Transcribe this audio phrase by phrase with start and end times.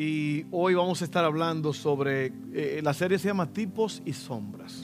[0.00, 4.80] y hoy vamos a estar hablando sobre, eh, la serie se llama Tipos y Sombras.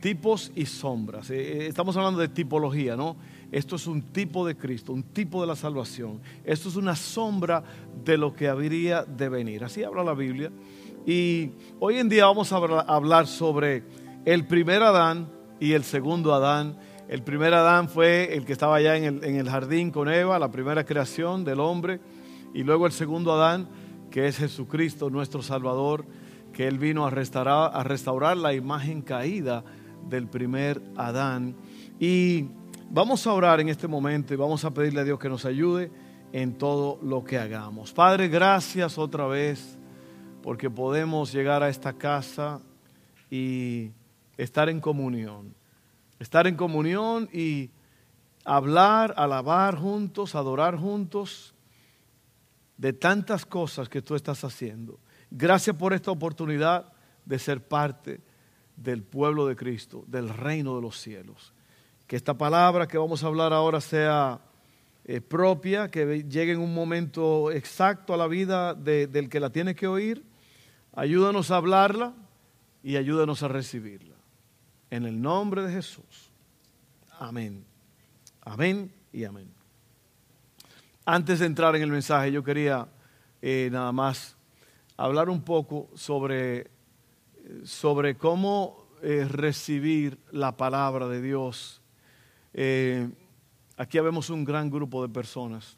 [0.00, 1.28] Tipos y sombras.
[1.28, 3.16] Eh, eh, estamos hablando de tipología, ¿no?
[3.52, 6.22] Esto es un tipo de Cristo, un tipo de la salvación.
[6.46, 7.62] Esto es una sombra
[8.06, 9.62] de lo que habría de venir.
[9.64, 10.50] Así habla la Biblia.
[11.04, 13.82] Y hoy en día vamos a hablar sobre
[14.24, 15.28] el primer Adán
[15.60, 16.78] y el segundo Adán.
[17.06, 20.38] El primer Adán fue el que estaba allá en el, en el jardín con Eva,
[20.38, 22.00] la primera creación del hombre.
[22.54, 23.68] Y luego el segundo Adán,
[24.12, 26.06] que es Jesucristo, nuestro Salvador,
[26.52, 29.64] que Él vino a restaurar, a restaurar la imagen caída
[30.08, 31.56] del primer Adán.
[31.98, 32.46] Y
[32.88, 35.90] vamos a orar en este momento y vamos a pedirle a Dios que nos ayude
[36.32, 37.92] en todo lo que hagamos.
[37.92, 39.76] Padre, gracias otra vez
[40.40, 42.60] porque podemos llegar a esta casa
[43.30, 43.90] y
[44.36, 45.56] estar en comunión.
[46.20, 47.70] Estar en comunión y
[48.44, 51.53] hablar, alabar juntos, adorar juntos
[52.76, 54.98] de tantas cosas que tú estás haciendo.
[55.30, 56.92] Gracias por esta oportunidad
[57.24, 58.20] de ser parte
[58.76, 61.52] del pueblo de Cristo, del reino de los cielos.
[62.06, 64.40] Que esta palabra que vamos a hablar ahora sea
[65.04, 69.74] eh, propia, que llegue en un momento exacto a la vida del que la tiene
[69.74, 70.24] que oír.
[70.94, 72.14] Ayúdanos a hablarla
[72.82, 74.14] y ayúdanos a recibirla.
[74.90, 76.30] En el nombre de Jesús.
[77.18, 77.64] Amén.
[78.42, 79.63] Amén y amén.
[81.06, 82.88] Antes de entrar en el mensaje, yo quería
[83.42, 84.38] eh, nada más
[84.96, 86.70] hablar un poco sobre
[87.64, 91.82] sobre cómo eh, recibir la palabra de Dios.
[92.54, 93.06] Eh,
[93.76, 95.76] aquí vemos un gran grupo de personas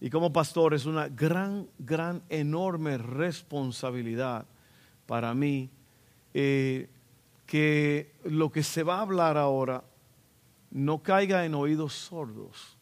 [0.00, 4.46] y como pastor es una gran, gran, enorme responsabilidad
[5.04, 5.68] para mí
[6.32, 9.82] que lo que se va a hablar ahora
[10.70, 12.78] no caiga en oídos sordos,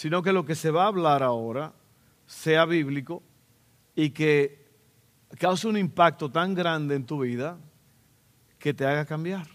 [0.00, 1.74] sino que lo que se va a hablar ahora
[2.24, 3.22] sea bíblico
[3.94, 4.66] y que
[5.38, 7.58] causa un impacto tan grande en tu vida
[8.58, 9.46] que te haga cambiar.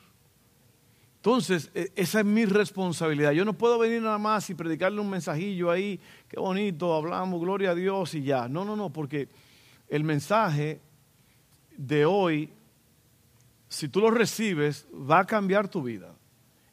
[1.15, 3.31] Entonces, e, esa es mi responsabilidad.
[3.31, 7.71] Yo no puedo venir nada más y predicarle un mensajillo ahí, qué bonito, hablamos, gloria
[7.71, 8.47] a Dios y ya.
[8.47, 9.29] No, no, no, porque
[9.89, 10.79] el mensaje
[11.75, 12.53] de hoy,
[13.67, 16.13] si tú lo recibes, va a cambiar tu vida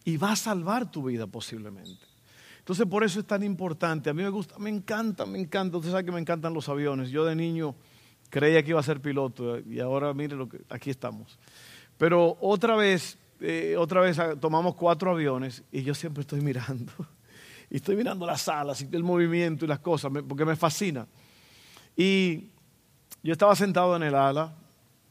[0.04, 2.11] y va a salvar tu vida posiblemente.
[2.62, 4.08] Entonces, por eso es tan importante.
[4.08, 5.78] A mí me gusta, me encanta, me encanta.
[5.78, 7.10] Usted sabe que me encantan los aviones.
[7.10, 7.74] Yo de niño
[8.30, 11.40] creía que iba a ser piloto y ahora mire lo que aquí estamos.
[11.98, 16.92] Pero otra vez, eh, otra vez tomamos cuatro aviones y yo siempre estoy mirando.
[17.70, 21.06] Y estoy mirando las alas y el movimiento y las cosas, porque me fascina.
[21.96, 22.50] Y
[23.22, 24.54] yo estaba sentado en el ala,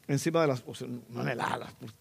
[0.07, 0.73] encima de las, o
[1.09, 1.91] no en el ala, pues,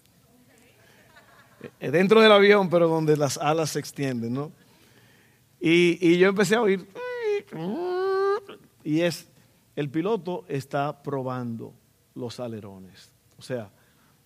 [1.81, 4.53] eh, dentro del avión, pero donde las alas se extienden, ¿no?
[5.61, 6.89] Y, y yo empecé a oír,
[8.83, 9.29] y es
[9.77, 11.75] el piloto está probando
[12.15, 13.13] los alerones.
[13.39, 13.71] O sea,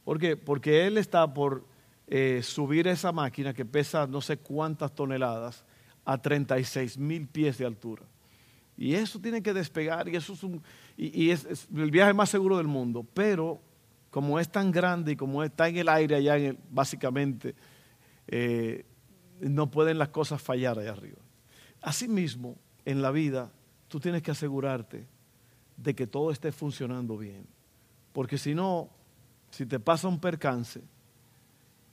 [0.04, 0.36] ¿por qué?
[0.36, 1.64] Porque él está por
[2.06, 5.64] eh, subir esa máquina que pesa no sé cuántas toneladas
[6.04, 8.02] a 36 mil pies de altura.
[8.76, 10.60] Y eso tiene que despegar y eso es, un,
[10.96, 13.06] y, es, el viaje más seguro del mundo.
[13.14, 13.60] Pero
[14.10, 17.54] como es tan grande y como está en el aire allá, en básicamente,
[18.26, 18.84] eh,
[19.40, 21.23] no pueden las cosas fallar allá arriba.
[21.84, 22.56] Asimismo,
[22.86, 23.52] en la vida,
[23.88, 25.06] tú tienes que asegurarte
[25.76, 27.46] de que todo esté funcionando bien.
[28.14, 28.88] Porque si no,
[29.50, 30.80] si te pasa un percance,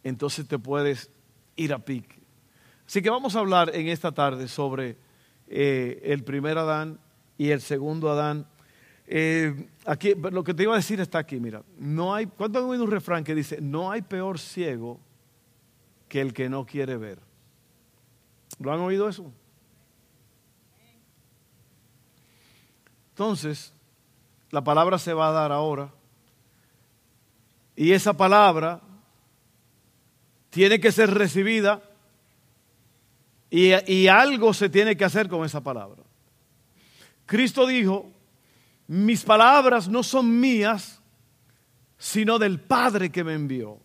[0.03, 1.11] entonces te puedes
[1.57, 2.21] ir a pique.
[2.87, 4.97] Así que vamos a hablar en esta tarde sobre
[5.47, 6.97] eh, el primer Adán
[7.37, 8.47] y el segundo Adán.
[9.07, 12.65] Eh, aquí, lo que te iba a decir está aquí, mira, no hay, ¿cuánto han
[12.65, 15.01] oído un refrán que dice, no hay peor ciego
[16.07, 17.19] que el que no quiere ver?
[18.57, 19.33] ¿Lo han oído eso?
[23.21, 23.71] Entonces,
[24.49, 25.93] la palabra se va a dar ahora.
[27.75, 28.81] Y esa palabra
[30.49, 31.83] tiene que ser recibida
[33.51, 36.01] y, y, algo se tiene que hacer con esa palabra.
[37.27, 38.09] Cristo dijo,
[38.87, 40.99] mis palabras no son mías,
[41.99, 43.77] sino del Padre que me envió.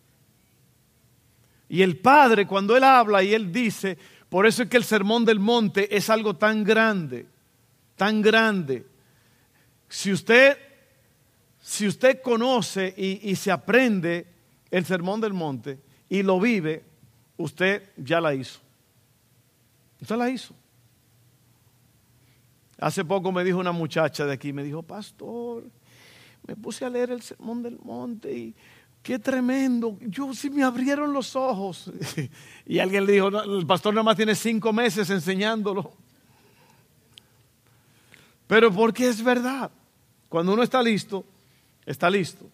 [1.68, 3.98] Y el Padre, cuando Él habla y Él dice,
[4.30, 7.26] por eso es que el sermón del monte es algo tan grande,
[7.96, 8.95] tan grande
[9.88, 10.56] si usted,
[11.60, 14.26] si usted conoce y, se aprende
[14.70, 16.84] el sermón del monte y lo vive,
[17.36, 18.60] usted ya la hizo.
[20.00, 20.54] Usted la hizo.
[22.78, 25.64] Hace poco me dijo una muchacha de aquí, me dijo, pastor,
[26.46, 28.54] me puse a leer el sermón del monte y
[29.02, 29.96] qué tremendo.
[30.00, 31.90] Yo sí me abrieron los ojos.
[32.66, 35.92] y alguien le dijo, el pastor nada más tiene cinco meses enseñándolo.
[38.46, 39.70] Pero porque es verdad.
[40.28, 41.24] Cuando uno está listo,
[41.84, 42.46] está listo.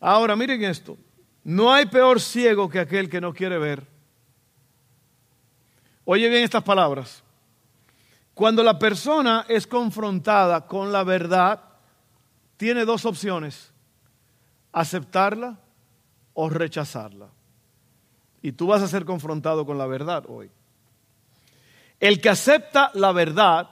[0.00, 0.96] Ahora, miren esto.
[1.44, 3.86] No hay peor ciego que aquel que no quiere ver.
[6.04, 7.22] Oye bien estas palabras.
[8.34, 11.60] Cuando la persona es confrontada con la verdad,
[12.56, 13.72] tiene dos opciones,
[14.72, 15.58] aceptarla
[16.34, 17.28] o rechazarla.
[18.42, 20.50] Y tú vas a ser confrontado con la verdad hoy.
[21.98, 23.68] El que acepta la verdad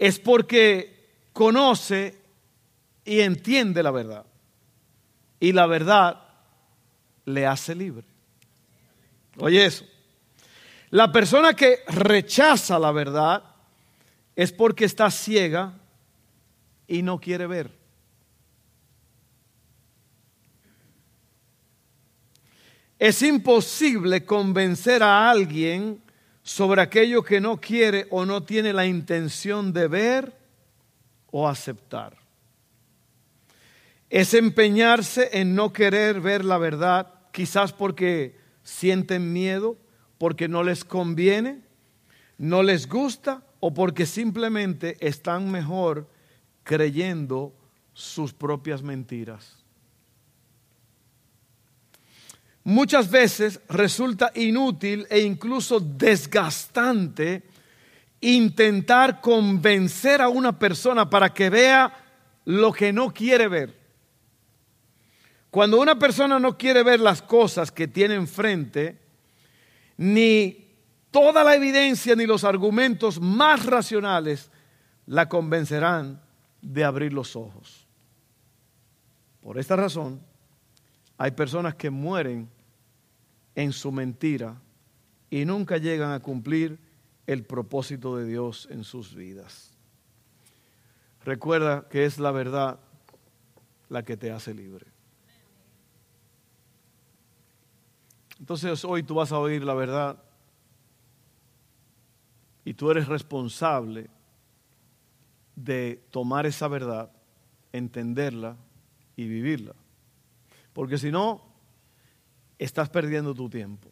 [0.00, 2.18] es porque conoce
[3.04, 4.24] y entiende la verdad.
[5.38, 6.22] Y la verdad
[7.26, 8.06] le hace libre.
[9.36, 9.84] Oye eso.
[10.88, 13.44] La persona que rechaza la verdad
[14.34, 15.74] es porque está ciega
[16.88, 17.70] y no quiere ver.
[22.98, 26.02] Es imposible convencer a alguien
[26.50, 30.36] sobre aquello que no quiere o no tiene la intención de ver
[31.30, 32.16] o aceptar.
[34.08, 39.76] Es empeñarse en no querer ver la verdad, quizás porque sienten miedo,
[40.18, 41.60] porque no les conviene,
[42.36, 46.08] no les gusta o porque simplemente están mejor
[46.64, 47.54] creyendo
[47.92, 49.59] sus propias mentiras.
[52.64, 57.42] Muchas veces resulta inútil e incluso desgastante
[58.20, 61.92] intentar convencer a una persona para que vea
[62.44, 63.78] lo que no quiere ver.
[65.50, 69.00] Cuando una persona no quiere ver las cosas que tiene enfrente,
[69.96, 70.68] ni
[71.10, 74.50] toda la evidencia ni los argumentos más racionales
[75.06, 76.22] la convencerán
[76.62, 77.86] de abrir los ojos.
[79.40, 80.20] Por esta razón,
[81.20, 82.48] hay personas que mueren
[83.54, 84.58] en su mentira
[85.28, 86.78] y nunca llegan a cumplir
[87.26, 89.76] el propósito de Dios en sus vidas.
[91.22, 92.80] Recuerda que es la verdad
[93.90, 94.86] la que te hace libre.
[98.38, 100.22] Entonces hoy tú vas a oír la verdad
[102.64, 104.08] y tú eres responsable
[105.54, 107.12] de tomar esa verdad,
[107.74, 108.56] entenderla
[109.16, 109.74] y vivirla.
[110.80, 111.42] Porque si no,
[112.58, 113.90] estás perdiendo tu tiempo.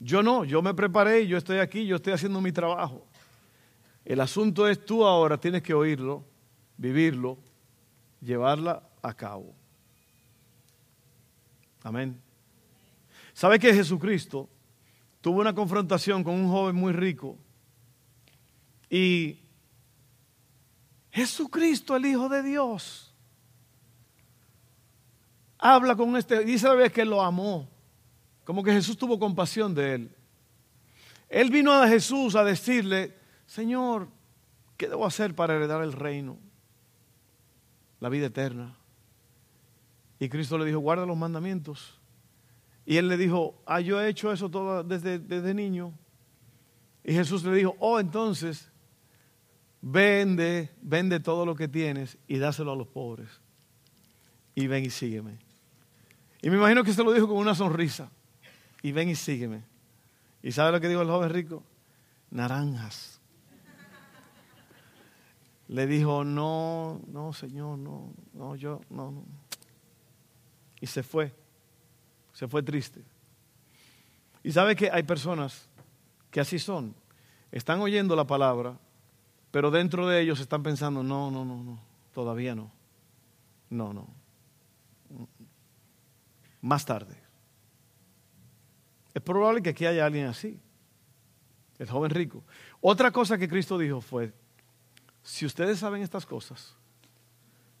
[0.00, 3.06] Yo no, yo me preparé, yo estoy aquí, yo estoy haciendo mi trabajo.
[4.04, 6.24] El asunto es tú ahora tienes que oírlo,
[6.76, 7.38] vivirlo,
[8.20, 9.54] llevarla a cabo.
[11.84, 12.20] Amén.
[13.32, 14.48] ¿Sabe que Jesucristo
[15.20, 17.38] tuvo una confrontación con un joven muy rico?
[18.90, 19.38] Y
[21.12, 23.13] Jesucristo, el Hijo de Dios,
[25.64, 27.66] habla con este, dice la vez que lo amó,
[28.44, 30.16] como que Jesús tuvo compasión de él.
[31.30, 33.16] Él vino a Jesús a decirle,
[33.46, 34.08] Señor,
[34.76, 36.36] ¿qué debo hacer para heredar el reino?
[37.98, 38.76] La vida eterna.
[40.20, 41.98] Y Cristo le dijo, guarda los mandamientos.
[42.84, 45.94] Y él le dijo, ah, yo he hecho eso todo desde, desde niño.
[47.02, 48.70] Y Jesús le dijo, oh, entonces,
[49.80, 53.30] vende, vende todo lo que tienes y dáselo a los pobres.
[54.54, 55.43] Y ven y sígueme.
[56.44, 58.10] Y me imagino que se lo dijo con una sonrisa.
[58.82, 59.64] Y ven y sígueme.
[60.42, 61.62] ¿Y sabe lo que dijo el joven rico?
[62.30, 63.18] Naranjas.
[65.68, 69.24] Le dijo, no, no, Señor, no, no, yo, no, no.
[70.82, 71.34] Y se fue.
[72.34, 73.02] Se fue triste.
[74.42, 75.66] Y sabe que hay personas
[76.30, 76.94] que así son.
[77.52, 78.78] Están oyendo la palabra,
[79.50, 81.80] pero dentro de ellos están pensando, no, no, no, no,
[82.12, 82.70] todavía no.
[83.70, 84.23] No, no
[86.64, 87.14] más tarde.
[89.12, 90.58] Es probable que aquí haya alguien así,
[91.78, 92.42] el joven rico.
[92.80, 94.32] Otra cosa que Cristo dijo fue,
[95.22, 96.74] si ustedes saben estas cosas,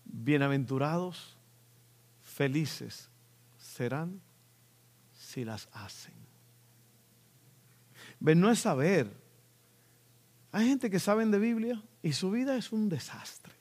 [0.04, 1.38] bienaventurados,
[2.20, 3.08] felices
[3.56, 4.20] serán
[5.14, 6.14] si las hacen.
[8.20, 9.10] Ven, no es saber.
[10.52, 13.54] Hay gente que saben de Biblia y su vida es un desastre.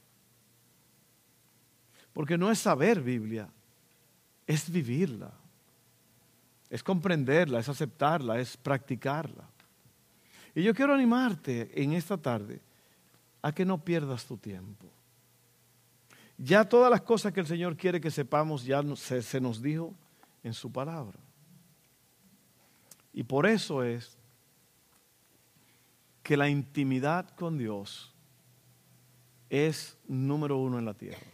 [2.11, 3.49] Porque no es saber Biblia,
[4.45, 5.31] es vivirla,
[6.69, 9.47] es comprenderla, es aceptarla, es practicarla.
[10.55, 12.61] Y yo quiero animarte en esta tarde
[13.41, 14.87] a que no pierdas tu tiempo.
[16.37, 19.93] Ya todas las cosas que el Señor quiere que sepamos ya se, nos dijo
[20.43, 21.19] en su palabra.
[23.13, 24.17] Y por eso es
[26.23, 28.13] que la intimidad con Dios
[29.49, 31.32] es número uno en la tierra.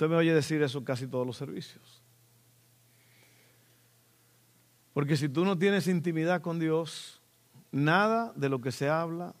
[0.00, 2.02] Usted me oye decir eso casi todos los servicios.
[4.94, 7.20] Porque si tú no tienes intimidad con Dios,
[7.70, 9.34] nada de lo que se habla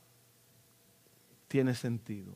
[1.48, 2.34] tiene sentido.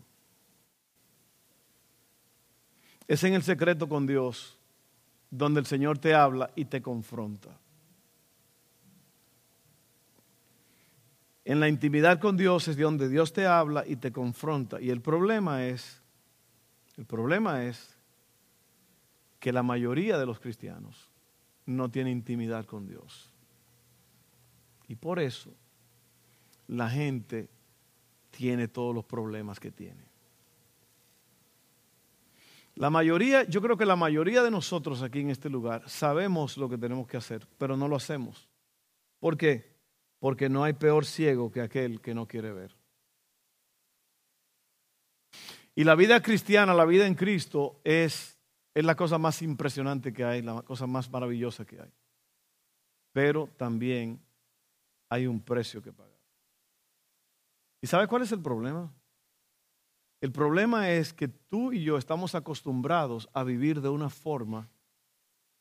[3.07, 4.59] Es en el secreto con Dios
[5.31, 7.50] donde el Señor te habla y te confronta.
[11.45, 14.81] En la intimidad con Dios es donde Dios te habla y te confronta.
[14.81, 16.00] Y el problema es,
[16.97, 17.93] el problema es
[19.44, 21.10] que la mayoría de los cristianos
[21.66, 23.30] no tiene intimidad con Dios.
[24.88, 25.50] Y por eso
[26.66, 27.50] la gente
[28.30, 30.02] tiene todos los problemas que tiene.
[32.76, 36.70] La mayoría, yo creo que la mayoría de nosotros aquí en este lugar sabemos lo
[36.70, 38.48] que tenemos que hacer, pero no lo hacemos.
[39.20, 39.74] ¿Por qué?
[40.20, 42.74] Porque no hay peor ciego que aquel que no quiere ver.
[45.74, 48.34] Y la vida cristiana, la vida en Cristo es,
[48.75, 51.93] es la cosa más impresionante que hay, la cosa más maravillosa que hay.
[53.12, 54.21] Pero también
[55.09, 56.12] hay un precio que pagar.
[57.81, 58.93] ¿Y sabe cuál es el problema?
[60.21, 64.69] El problema es que tú y yo estamos acostumbrados a vivir de una forma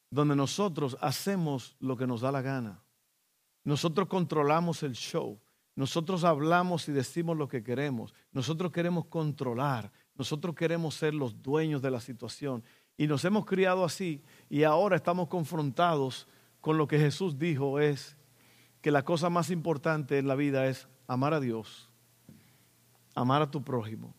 [0.10, 2.82] donde nosotros hacemos lo que nos da la gana.
[3.64, 5.40] Nosotros controlamos el show.
[5.76, 8.14] Nosotros hablamos y decimos lo que queremos.
[8.32, 9.92] Nosotros queremos controlar.
[10.16, 12.64] Nosotros queremos ser los dueños de la situación.
[12.98, 16.28] Y nos hemos criado así y ahora estamos confrontados
[16.62, 18.16] con lo que Jesús dijo es
[18.82, 21.90] que la cosa más importante en la vida es amar a Dios,
[23.16, 24.14] amar a tu prójimo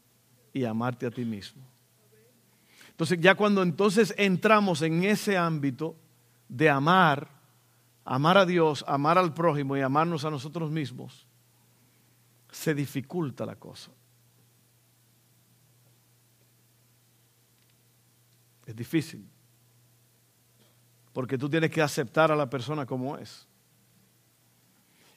[0.52, 1.62] y amarte a ti mismo.
[2.90, 5.96] Entonces ya cuando entonces entramos en ese ámbito
[6.48, 7.28] de amar,
[8.04, 11.26] amar a Dios, amar al prójimo y amarnos a nosotros mismos,
[12.50, 13.90] se dificulta la cosa.
[18.66, 19.28] Es difícil.
[21.12, 23.46] Porque tú tienes que aceptar a la persona como es.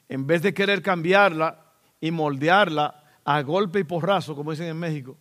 [0.10, 1.64] En vez de querer cambiarla
[2.00, 5.18] y moldearla a golpe y porrazo, como dicen en México,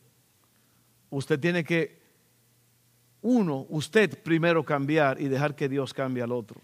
[1.10, 1.98] Usted tiene que,
[3.22, 6.60] uno, usted primero cambiar y dejar que Dios cambie al otro.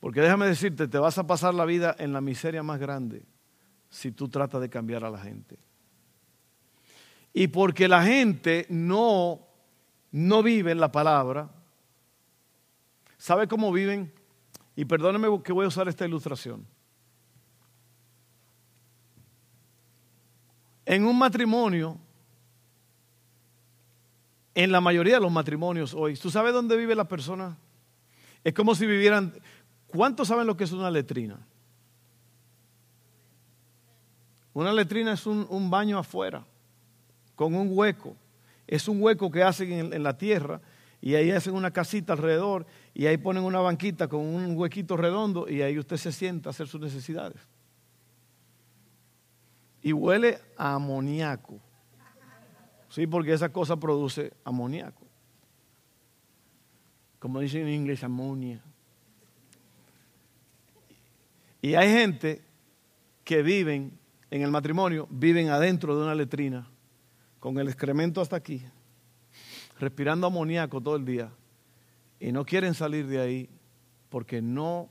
[0.00, 3.22] Porque déjame decirte, te vas a pasar la vida en la miseria más grande
[3.88, 5.56] si tú tratas de cambiar a la gente.
[7.32, 9.40] Y porque la gente no,
[10.10, 11.50] no vive en la palabra,
[13.16, 14.12] ¿sabe cómo viven?
[14.76, 16.66] Y perdóneme que voy a usar esta ilustración.
[20.84, 21.98] En un matrimonio,
[24.54, 27.56] en la mayoría de los matrimonios hoy, ¿tú sabes dónde vive la persona?
[28.44, 29.32] Es como si vivieran...
[29.86, 31.46] ¿Cuántos saben lo que es una letrina?
[34.54, 36.44] Una letrina es un, baño afuera,
[37.34, 38.16] con un hueco.
[38.66, 40.60] Es un hueco que hacen en, la tierra
[41.00, 45.48] y ahí hacen una casita alrededor y ahí ponen una banquita con un huequito redondo
[45.48, 47.40] y ahí usted se sienta a hacer sus necesidades
[49.82, 51.60] y huele a amoníaco.
[52.88, 55.02] Sí, porque esa cosa produce amoníaco.
[57.18, 58.62] Como dicen en inglés, amonia.
[61.60, 62.42] Y hay gente
[63.24, 63.98] que viven
[64.30, 66.68] en el matrimonio, viven adentro de una letrina,
[67.42, 68.62] con el excremento hasta aquí,
[69.80, 71.28] respirando amoníaco todo el día,
[72.20, 73.50] y no quieren salir de ahí
[74.10, 74.88] porque no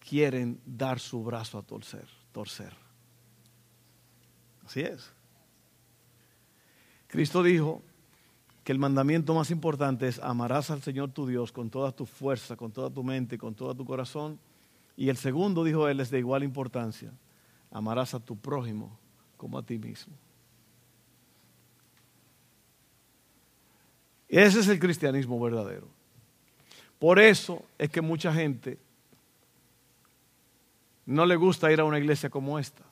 [0.00, 2.08] quieren dar su brazo a torcer.
[2.32, 2.72] torcer.
[4.66, 5.08] Así es.
[7.06, 7.80] Cristo dijo
[8.64, 12.56] que el mandamiento más importante es amarás al Señor tu Dios con toda tu fuerza,
[12.56, 14.40] con toda tu mente, con todo tu corazón.
[14.96, 17.12] Y el segundo, dijo él, es de igual importancia.
[17.70, 18.98] Amarás a tu prójimo
[19.36, 20.23] como a ti mismo.
[24.34, 25.86] Ese es el cristianismo verdadero.
[26.98, 28.80] Por eso es que mucha gente
[31.06, 32.82] no le gusta ir a una iglesia como esta.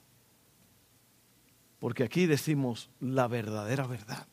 [1.81, 4.25] Porque aquí decimos la verdadera verdad.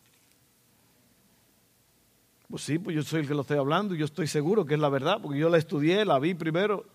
[2.47, 4.75] Pues sí, pues yo soy el que lo estoy hablando y yo estoy seguro que
[4.75, 6.85] es la verdad, porque yo la estudié, la vi primero.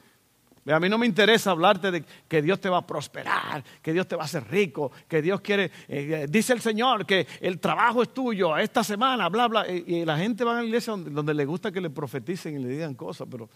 [0.66, 4.08] A mí no me interesa hablarte de que Dios te va a prosperar, que Dios
[4.08, 8.02] te va a hacer rico, que Dios quiere, eh, dice el Señor que el trabajo
[8.02, 9.68] es tuyo esta semana, bla, bla.
[9.68, 12.68] Y, la gente va a la iglesia donde le gusta que le profeticen y le
[12.68, 13.50] digan cosas, pero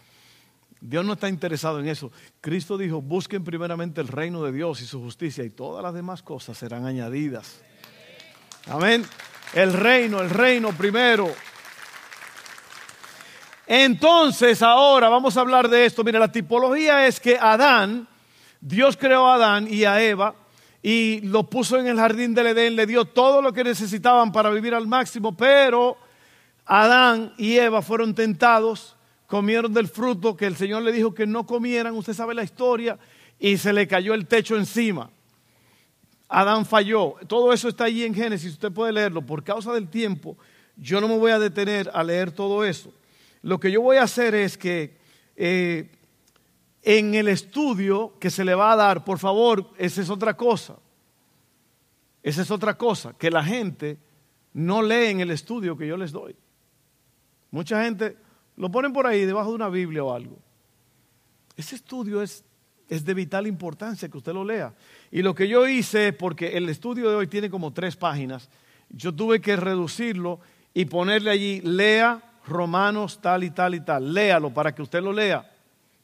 [0.79, 2.11] Dios no está interesado en eso.
[2.41, 6.21] Cristo dijo, busquen primeramente el reino de Dios y su justicia y todas las demás
[6.21, 7.61] cosas serán añadidas.
[8.67, 9.03] Amén.
[9.53, 11.33] El reino, el reino primero.
[13.71, 16.03] Entonces, ahora vamos a hablar de esto.
[16.03, 18.07] Mira, la tipología es que Adán,
[18.59, 20.33] Dios creó a Adán y a Eva
[20.81, 24.49] y lo puso en el jardín del Edén, le dio todo lo que necesitaban para
[24.49, 25.97] vivir al máximo, pero
[26.65, 28.95] Adán y Eva fueron tentados
[29.27, 32.97] comieron del fruto que el Señor le dijo que no comieran, usted sabe la historia,
[33.39, 35.11] y se le cayó el techo encima.
[36.27, 37.13] Adán falló.
[37.27, 39.21] Todo eso está ahí en Génesis, usted puede leerlo.
[39.21, 40.35] Por causa del tiempo,
[40.75, 42.91] yo no me voy a detener a leer todo eso.
[43.41, 44.97] Lo que yo voy a hacer es que
[45.35, 45.89] eh,
[46.83, 50.77] en el estudio que se le va a dar, por favor, esa es otra cosa.
[52.21, 53.97] Esa es otra cosa, que la gente
[54.53, 56.35] no lee en el estudio que yo les doy.
[57.51, 58.17] Mucha gente
[58.57, 60.37] lo ponen por ahí debajo de una Biblia o algo.
[61.55, 62.43] Ese estudio es,
[62.89, 64.73] es de vital importancia que usted lo lea.
[65.11, 68.49] Y lo que yo hice, porque el estudio de hoy tiene como tres páginas,
[68.89, 70.39] yo tuve que reducirlo
[70.73, 74.13] y ponerle allí, lea Romanos tal y tal y tal.
[74.13, 75.49] Léalo para que usted lo lea.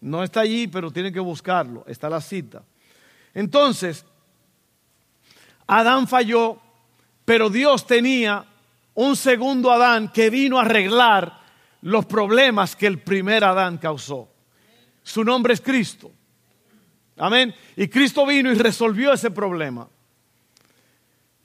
[0.01, 1.83] No está allí, pero tiene que buscarlo.
[1.87, 2.63] Está la cita.
[3.33, 4.05] Entonces,
[5.67, 6.59] Adán falló,
[7.25, 8.45] pero Dios tenía
[8.93, 11.41] un segundo Adán que vino a arreglar
[11.81, 14.29] los problemas que el primer Adán causó.
[15.03, 16.11] Su nombre es Cristo.
[17.17, 17.53] Amén.
[17.75, 19.87] Y Cristo vino y resolvió ese problema.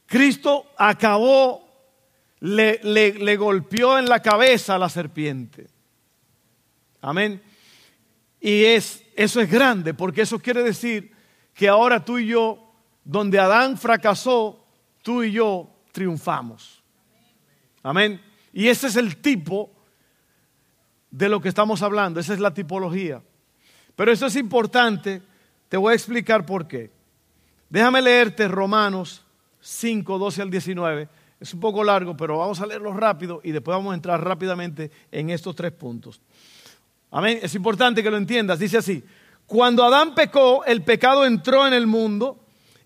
[0.07, 1.70] Cristo acabó,
[2.41, 5.69] le, golpeó en la cabeza a la serpiente.
[7.01, 7.43] Amén.
[8.41, 11.13] Y es, eso es grande, porque eso quiere decir
[11.55, 12.73] que ahora tú y yo,
[13.05, 14.67] donde Adán fracasó,
[15.03, 16.83] tú y yo triunfamos.
[17.83, 18.21] Amén.
[18.53, 19.71] Y ese es el tipo
[21.11, 23.23] de lo que estamos hablando, esa es la tipología.
[23.97, 25.23] Pero eso es importante,
[25.69, 26.91] te voy a explicar por qué.
[27.69, 29.25] Déjame leerte Romanos
[29.61, 31.09] 5, 12 al 19.
[31.41, 34.91] Es un poco largo, pero vamos a leerlo rápido y después vamos a entrar rápidamente
[35.11, 36.21] en estos tres puntos.
[37.11, 37.41] Amén.
[37.43, 38.59] Es importante que lo entiendas.
[38.59, 39.03] Dice así,
[39.47, 42.39] cuando Adán pecó, el pecado entró en el mundo,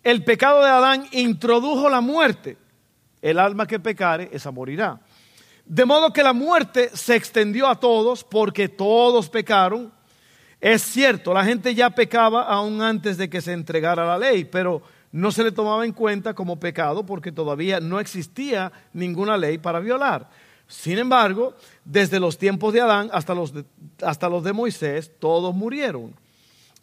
[0.04, 2.56] el pecado de Adán introdujo la muerte.
[3.20, 5.00] El alma que pecare, esa morirá.
[5.64, 9.92] De modo que la muerte se extendió a todos porque todos pecaron.
[10.60, 14.82] Es cierto, la gente ya pecaba aún antes de que se entregara la ley, pero
[15.14, 19.78] no se le tomaba en cuenta como pecado porque todavía no existía ninguna ley para
[19.78, 20.28] violar.
[20.66, 23.64] Sin embargo, desde los tiempos de Adán hasta los de,
[24.02, 26.12] hasta los de Moisés, todos murieron.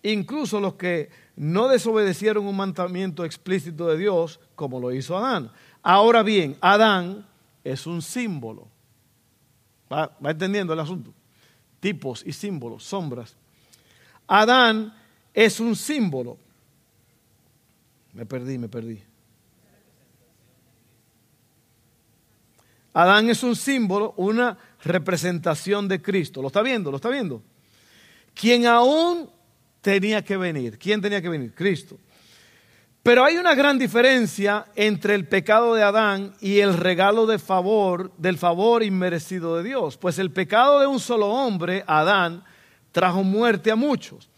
[0.01, 5.51] Incluso los que no desobedecieron un mandamiento explícito de Dios, como lo hizo Adán.
[5.83, 7.27] Ahora bien, Adán
[7.65, 8.69] es un símbolo.
[9.91, 11.13] ¿Va, entendiendo el asunto?
[11.81, 13.35] Tipos y símbolos, sombras.
[14.25, 14.95] Adán
[15.33, 16.37] es un símbolo.
[18.13, 19.01] Me perdí, me perdí.
[22.93, 26.41] Adán es un símbolo, una representación de Cristo.
[26.41, 26.91] ¿Lo está viendo?
[26.91, 27.41] ¿Lo está viendo?
[28.33, 29.29] Quien aún
[29.81, 30.77] tenía que venir.
[30.77, 31.53] ¿Quién tenía que venir?
[31.53, 31.97] Cristo.
[33.03, 38.11] Pero hay una gran diferencia entre el pecado de Adán y el regalo de favor,
[38.17, 39.97] del favor inmerecido de Dios.
[39.97, 42.43] Pues el pecado de un solo hombre, Adán,
[42.91, 44.29] trajo muerte a muchos.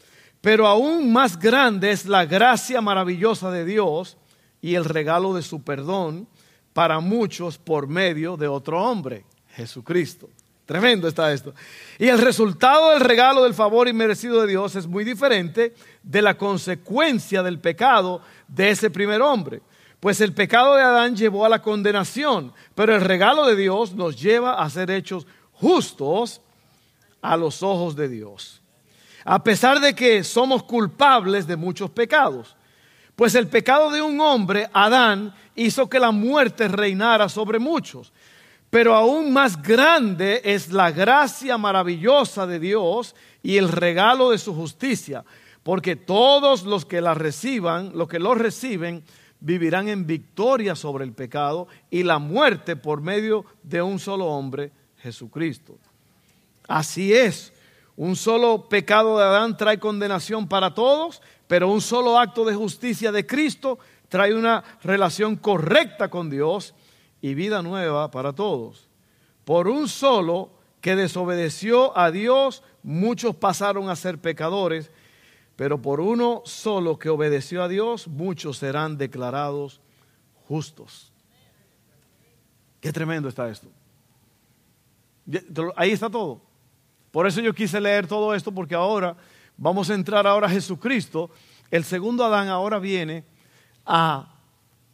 [0.44, 4.18] Pero aún más grande es la gracia maravillosa de Dios
[4.62, 6.28] y el regalo de su perdón
[6.74, 9.24] para muchos por medio de otro hombre,
[9.56, 10.30] Jesucristo.
[10.66, 11.54] Tremendo está esto.
[11.98, 16.38] Y el resultado del regalo del favor inmerecido de Dios es muy diferente de la
[16.38, 19.62] consecuencia del pecado de ese primer hombre.
[20.02, 24.22] Pues el pecado de Adán llevó a la condenación, pero el regalo de Dios nos
[24.22, 26.42] lleva a ser hechos justos
[27.22, 28.63] a los ojos de Dios.
[29.26, 32.56] A pesar de que somos culpables de muchos pecados.
[33.16, 38.12] Pues el pecado de un hombre, Adán, hizo que la muerte reinara sobre muchos.
[38.70, 44.56] Pero aún más grande es la gracia maravillosa de Dios y el regalo de su
[44.56, 45.24] justicia,
[45.62, 49.04] porque todos los que la reciban, los que lo reciben,
[49.40, 54.72] vivirán en victoria sobre el pecado y la muerte por medio de un solo hombre,
[54.98, 55.78] Jesucristo.
[56.68, 57.53] Así es,
[57.96, 63.12] un solo pecado de Adán trae condenación para todos, pero un solo acto de justicia
[63.12, 63.78] de Cristo
[64.10, 66.74] trae una relación correcta con Dios
[67.22, 68.88] y vida nueva para todos.
[69.46, 70.50] Por un solo
[70.82, 74.92] que desobedeció a Dios, muchos pasaron a ser pecadores,
[75.56, 79.82] pero por uno solo que obedeció a Dios, muchos serán declarados
[80.48, 81.12] justos.
[82.82, 83.68] Qué tremendo está esto.
[85.76, 86.42] Ahí está todo.
[87.14, 89.16] Por eso yo quise leer todo esto, porque ahora
[89.56, 91.30] vamos a entrar ahora a Jesucristo.
[91.70, 93.24] El segundo Adán ahora viene
[93.86, 94.34] a,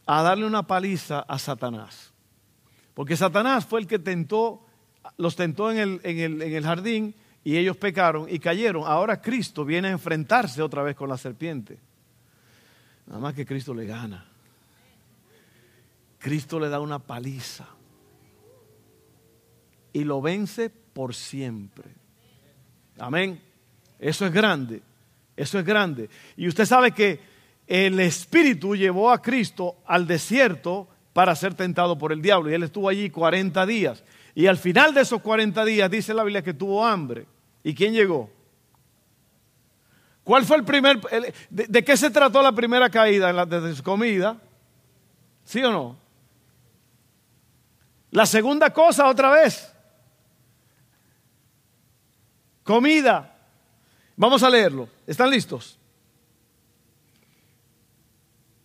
[0.04, 2.12] a darle una paliza a Satanás.
[2.92, 4.66] Porque Satanás fue el que tentó,
[5.16, 8.82] los tentó en el, en el, jardín y ellos pecaron y cayeron.
[8.84, 11.78] Ahora Cristo viene a enfrentarse otra vez con la serpiente.
[13.06, 14.26] Nada más que Cristo le gana.
[16.18, 17.66] Cristo le da una paliza
[19.94, 21.98] y lo vence por siempre.
[22.98, 23.40] Amén.
[23.98, 24.82] Eso es grande.
[25.36, 26.08] Eso es grande.
[26.36, 27.20] Y usted sabe que
[27.66, 32.50] el Espíritu llevó a Cristo al desierto para ser tentado por el diablo.
[32.50, 34.02] Y él estuvo allí 40 días.
[34.34, 37.26] Y al final de esos 40 días dice la Biblia que tuvo hambre.
[37.62, 38.30] ¿Y quién llegó?
[40.24, 41.00] ¿Cuál fue el primer...
[41.50, 43.32] de, qué se trató la primera caída?
[43.32, 44.36] la, de su comida.
[45.44, 45.98] ¿Sí o no?
[48.10, 49.72] La segunda cosa otra vez.
[52.64, 53.36] Comida.
[54.16, 54.88] Vamos a leerlo.
[55.06, 55.78] ¿Están listos?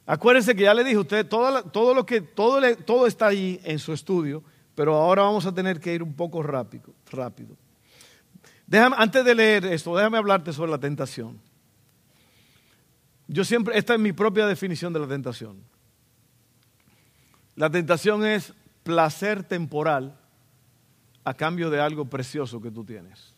[0.06, 3.60] Acuérdense que ya le dije a usted todo, todo lo que todo, todo está ahí
[3.64, 4.44] en su estudio,
[4.76, 6.94] pero ahora vamos a tener que ir un poco rápido.
[7.10, 7.56] rápido.
[8.68, 11.40] Déjame, antes de leer esto, déjame hablarte sobre la tentación.
[13.28, 15.64] Yo siempre, esta es mi propia definición de la tentación.
[17.56, 18.54] La tentación es
[18.84, 20.20] placer temporal
[21.24, 23.35] a cambio de algo precioso que tú tienes.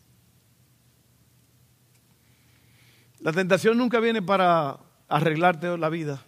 [3.20, 4.78] La tentación nunca viene para
[5.08, 6.22] arreglarte la vida.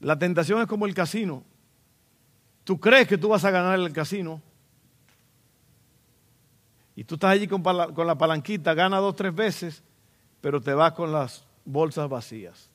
[0.00, 1.44] La tentación es como el casino.
[2.64, 4.40] Tú crees que tú vas a ganar el casino.
[6.96, 9.82] Y tú estás allí con, la palanquita, gana dos, tres veces,
[10.40, 12.68] pero te vas con las bolsas vacías.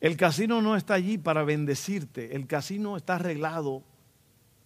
[0.00, 3.82] El casino no está allí para bendecirte, el casino está arreglado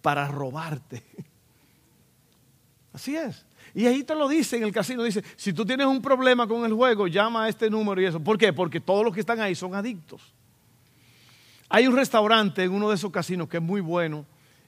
[0.03, 1.03] para robarte.
[2.93, 3.45] Así es.
[3.75, 6.65] Y ahí te lo dice en el casino, dice, si tú tienes un problema con
[6.65, 8.21] el juego, llama a este número y eso.
[8.21, 8.53] ¿Por qué?
[8.53, 10.23] Porque todos los que están ahí son adictos.
[11.69, 14.25] Hay un restaurante en uno de esos casinos que es muy bueno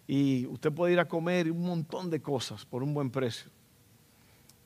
[0.07, 3.51] y usted puede ir a comer un montón de cosas por un buen precio.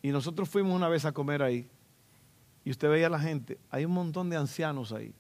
[0.03, 1.69] Y nosotros fuimos una vez a comer ahí
[2.65, 5.13] y usted veía a la gente, hay un montón de ancianos ahí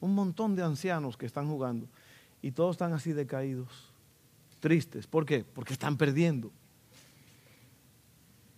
[0.00, 1.86] un montón de ancianos que están jugando
[2.42, 3.68] y todos están así decaídos,
[4.60, 5.06] tristes.
[5.06, 5.44] ¿Por qué?
[5.44, 6.50] Porque están perdiendo.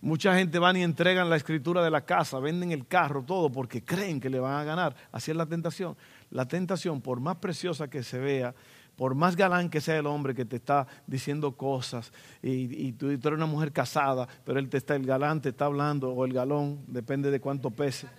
[0.01, 3.83] Mucha gente van y entregan la escritura de la casa, venden el carro, todo, porque
[3.83, 4.95] creen que le van a ganar.
[5.11, 5.97] Así es la tentación.
[6.29, 8.55] La tentación, por más preciosa que se vea,
[8.95, 13.27] por más galán que sea el hombre que te está diciendo cosas, y, tú, tú,
[13.27, 16.31] eres una mujer casada, pero él te está, el galán te está hablando, o el
[16.31, 18.07] galón, depende de cuánto pese.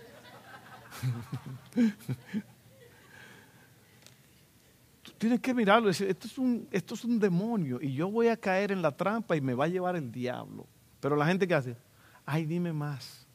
[5.17, 8.29] Tienes que mirarlo y decir, esto es, un, esto es un demonio y yo voy
[8.29, 10.67] a caer en la trampa y me va a llevar el diablo.
[11.01, 11.77] Pero la gente que hace,
[12.25, 13.27] ay, dime más.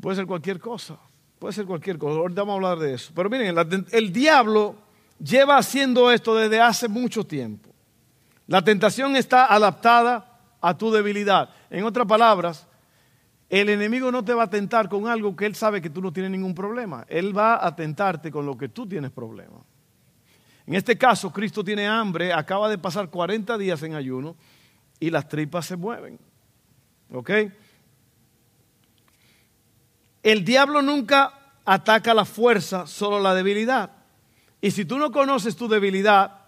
[0.00, 0.98] Puede ser cualquier cosa,
[1.38, 2.18] puede ser cualquier cosa.
[2.18, 3.12] Ahorita vamos a hablar de eso.
[3.14, 3.54] Pero miren,
[3.90, 4.76] el diablo
[5.18, 7.70] lleva haciendo esto desde hace mucho tiempo.
[8.46, 11.50] La tentación está adaptada a tu debilidad.
[11.68, 12.66] En otras palabras,
[13.48, 16.12] el enemigo no te va a tentar con algo que él sabe que tú no
[16.12, 17.04] tienes ningún problema.
[17.08, 19.60] Él va a tentarte con lo que tú tienes problema.
[20.66, 24.36] En este caso, Cristo tiene hambre, acaba de pasar 40 días en ayuno
[24.98, 26.18] y las tripas se mueven.
[27.12, 27.30] ¿Ok?
[30.22, 31.32] El diablo nunca
[31.64, 33.90] ataca la fuerza, solo la debilidad.
[34.60, 36.40] Y si tú no conoces tu debilidad,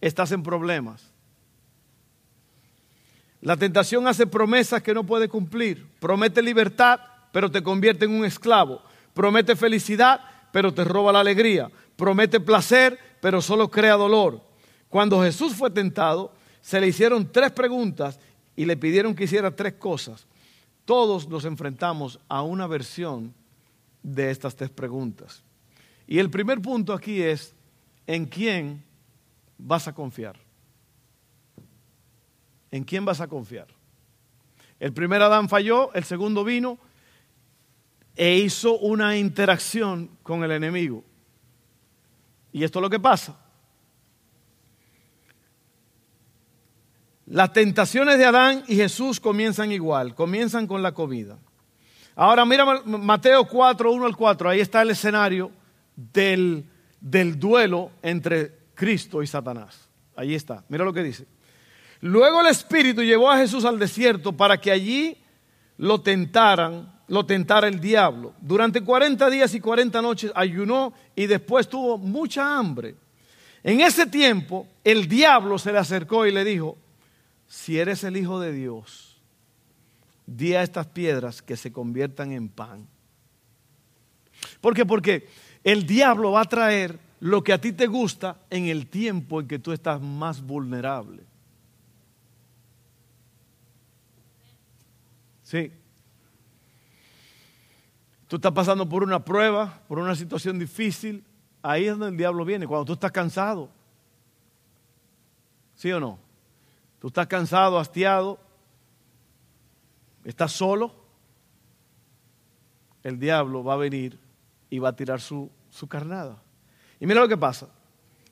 [0.00, 1.12] estás en problemas.
[3.40, 5.86] La tentación hace promesas que no puede cumplir.
[6.00, 7.00] Promete libertad,
[7.32, 8.82] pero te convierte en un esclavo.
[9.14, 10.20] Promete felicidad,
[10.52, 11.70] pero te roba la alegría.
[11.96, 14.42] Promete placer, pero solo crea dolor.
[14.88, 18.18] Cuando Jesús fue tentado, se le hicieron tres preguntas
[18.56, 20.26] y le pidieron que hiciera tres cosas.
[20.84, 23.34] Todos nos enfrentamos a una versión
[24.02, 25.42] de estas tres preguntas.
[26.06, 27.54] Y el primer punto aquí es,
[28.06, 28.82] ¿en quién
[29.58, 30.36] vas a confiar?
[32.70, 33.66] ¿en quién vas a confiar?
[34.80, 36.78] El primer Adán falló, el segundo vino
[38.14, 41.04] e hizo una interacción con el enemigo.
[42.58, 43.38] Y esto es lo que pasa.
[47.26, 51.38] Las tentaciones de Adán y Jesús comienzan igual, comienzan con la comida.
[52.16, 55.52] Ahora mira Mateo 4, 1 al 4, ahí está el escenario
[55.94, 56.64] del,
[57.00, 59.88] del duelo entre Cristo y Satanás.
[60.16, 61.28] Ahí está, mira lo que dice.
[62.00, 65.16] Luego el Espíritu llevó a Jesús al desierto para que allí
[65.76, 68.34] lo tentaran, lo tentara el diablo.
[68.40, 72.94] Durante 40 días y 40 noches ayunó y después tuvo mucha hambre.
[73.62, 76.76] En ese tiempo el diablo se le acercó y le dijo,
[77.48, 79.16] si eres el Hijo de Dios,
[80.26, 82.86] di a estas piedras que se conviertan en pan.
[84.60, 84.84] ¿Por qué?
[84.84, 85.28] Porque
[85.64, 89.48] el diablo va a traer lo que a ti te gusta en el tiempo en
[89.48, 91.22] que tú estás más vulnerable.
[95.42, 95.72] Sí.
[98.28, 101.24] Tú estás pasando por una prueba, por una situación difícil.
[101.62, 103.70] Ahí es donde el diablo viene, cuando tú estás cansado.
[105.74, 106.18] ¿Sí o no?
[107.00, 108.38] Tú estás cansado, hastiado.
[110.24, 110.94] está solo,
[113.02, 114.18] el diablo va a venir
[114.68, 116.42] y va a tirar su, su carnada.
[117.00, 117.68] Y mira lo que pasa.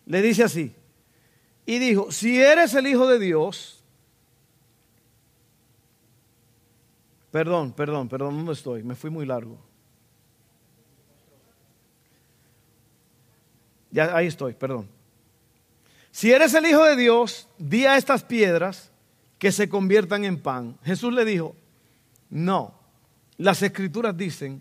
[0.04, 0.74] Le dice así.
[1.64, 3.82] Y dijo, si eres el Hijo de Dios,
[7.30, 8.82] perdón, perdón, perdón, ¿dónde estoy?
[8.82, 9.58] Me fui muy largo.
[13.96, 14.86] Ya ahí estoy, perdón.
[16.10, 18.92] Si eres el Hijo de Dios, di a estas piedras
[19.38, 20.76] que se conviertan en pan.
[20.84, 21.56] Jesús le dijo,
[22.28, 22.74] no,
[23.38, 24.60] las escrituras dicen,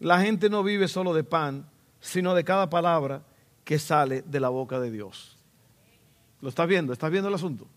[0.00, 1.64] la gente no vive solo de pan,
[2.00, 3.22] sino de cada palabra
[3.62, 5.38] que sale de la boca de Dios.
[6.40, 6.92] ¿Lo estás viendo?
[6.92, 7.68] ¿Estás viendo el asunto?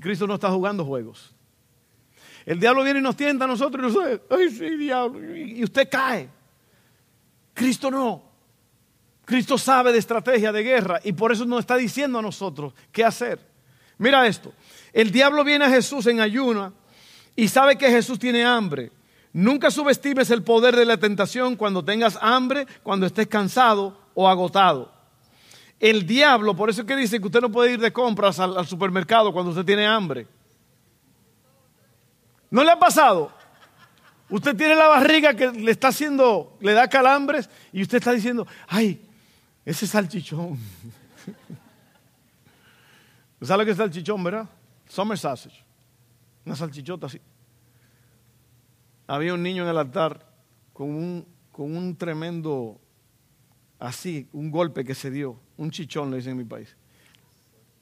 [0.00, 1.34] Cristo no está jugando juegos.
[2.46, 5.62] El diablo viene y nos tienta a nosotros y nos dice, ay sí, diablo, y
[5.62, 6.26] usted cae.
[7.52, 8.29] Cristo no.
[9.30, 13.04] Cristo sabe de estrategia de guerra y por eso nos está diciendo a nosotros qué
[13.04, 13.38] hacer.
[13.96, 14.52] Mira esto,
[14.92, 16.72] el diablo viene a Jesús en ayuna
[17.36, 18.90] y sabe que Jesús tiene hambre.
[19.32, 24.92] Nunca subestimes el poder de la tentación cuando tengas hambre, cuando estés cansado o agotado.
[25.78, 28.66] El diablo, por eso es que dice que usted no puede ir de compras al,
[28.66, 30.26] supermercado cuando usted tiene hambre.
[32.50, 33.30] ¿No le ha pasado?
[34.28, 38.44] Usted tiene la barriga que le está haciendo, le da calambres y usted está diciendo,
[38.66, 39.06] ay,
[39.64, 40.58] ese salchichón.
[43.42, 44.48] ¿Sabe lo que es salchichón, verdad?
[44.88, 45.64] Summer sausage.
[46.44, 47.20] Una salchichota así.
[49.06, 50.26] Había un niño en el altar
[50.72, 52.80] con un, con un tremendo
[53.78, 56.76] así, un golpe que se dio, un chichón, le dicen en mi país.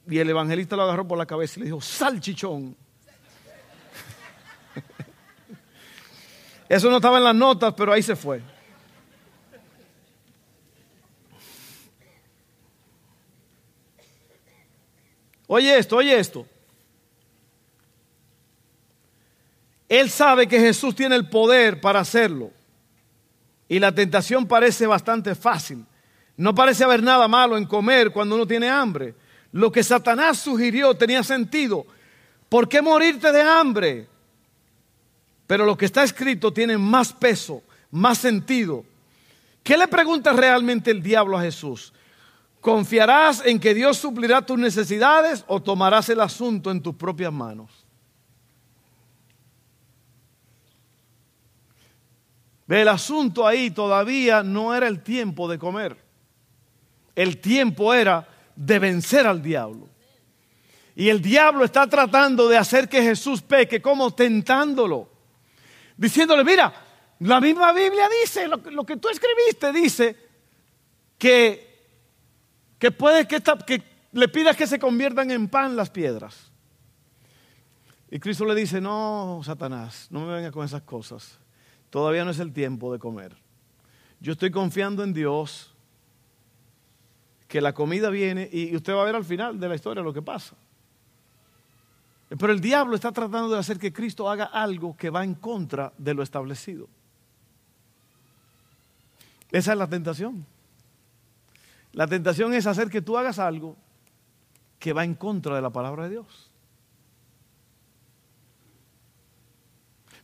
[0.08, 2.76] Y el evangelista lo agarró por la cabeza y le dijo, sal chichón.
[6.68, 8.42] Eso no estaba en las notas, pero ahí se fue.
[15.48, 16.46] Oye esto, oye esto.
[19.88, 22.52] Él sabe que Jesús tiene el poder para hacerlo.
[23.68, 25.84] Y la tentación parece bastante fácil.
[26.36, 29.14] No parece haber nada malo en comer cuando uno tiene hambre.
[29.50, 31.86] Lo que Satanás sugirió tenía sentido.
[32.50, 34.06] ¿Por qué morirte de hambre?
[35.46, 38.84] Pero lo que está escrito tiene más peso, más sentido.
[39.62, 41.92] ¿Qué le pregunta realmente el diablo a Jesús?
[42.60, 47.86] ¿Confiarás en que Dios suplirá tus necesidades o tomarás el asunto en tus propias manos?
[52.68, 55.96] El asunto ahí todavía no era el tiempo de comer.
[57.14, 59.88] El tiempo era de vencer al diablo.
[60.94, 65.08] Y el diablo está tratando de hacer que Jesús peque, como tentándolo.
[65.96, 66.74] Diciéndole, mira,
[67.20, 70.16] la misma Biblia dice, lo, que tú escribiste dice
[71.16, 71.67] que,
[72.78, 76.50] que puede que, que le pidas que se conviertan en pan las piedras.
[78.10, 81.38] Y Cristo le dice, no, Satanás, no me vengas con esas cosas.
[81.90, 83.36] Todavía no es el tiempo de comer.
[84.20, 85.74] Yo estoy confiando en Dios,
[87.48, 90.12] que la comida viene y usted va a ver al final de la historia lo
[90.12, 90.54] que pasa.
[92.28, 95.92] Pero el diablo está tratando de hacer que Cristo haga algo que va en contra
[95.96, 96.88] de lo establecido.
[99.50, 100.44] Esa es la tentación.
[101.98, 103.76] La tentación es hacer que tú hagas algo
[104.78, 106.48] que va en contra de la palabra de Dios.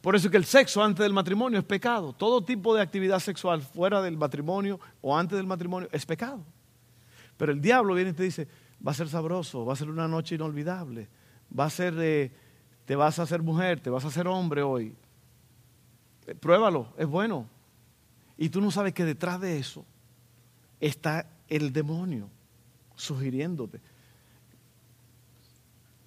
[0.00, 2.12] Por eso es que el sexo antes del matrimonio es pecado.
[2.12, 6.44] Todo tipo de actividad sexual fuera del matrimonio o antes del matrimonio es pecado.
[7.36, 8.46] Pero el diablo viene y te dice,
[8.86, 11.08] va a ser sabroso, va a ser una noche inolvidable,
[11.58, 11.96] va a ser,
[12.84, 14.94] te vas a hacer mujer, te vas a hacer hombre hoy.
[16.28, 17.48] Eh, pruébalo, es bueno.
[18.38, 19.84] Y tú no sabes que detrás de eso
[20.78, 22.28] está el demonio
[22.96, 23.80] sugiriéndote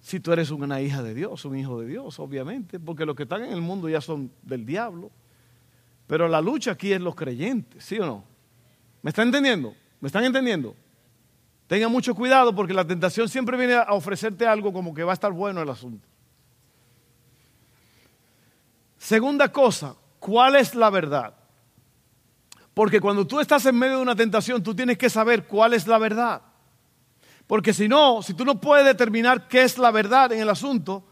[0.08, 3.24] si tú eres una hija de Dios, un hijo de Dios, obviamente, porque los que
[3.24, 5.10] están en el mundo ya son del diablo.
[6.06, 8.24] Pero la lucha aquí es los creyentes, ¿sí o no?
[9.02, 9.74] ¿Me están entendiendo?
[10.00, 10.74] ¿Me están entendiendo?
[11.66, 15.14] Tenga mucho cuidado porque la tentación siempre viene a ofrecerte algo como que va a
[15.14, 16.08] estar bueno el asunto.
[18.96, 21.34] Segunda cosa, ¿cuál es la verdad?
[22.78, 25.88] Porque cuando tú estás en medio de una tentación, tú tienes que saber cuál es
[25.88, 26.42] la verdad.
[27.48, 31.04] Porque si no, si tú no puedes determinar qué es la verdad en el asunto,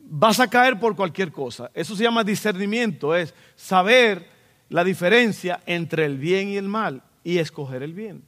[0.00, 1.70] vas a caer por cualquier cosa.
[1.74, 4.28] Eso se llama discernimiento, es saber
[4.68, 8.24] la diferencia entre el bien y el mal y escoger el bien.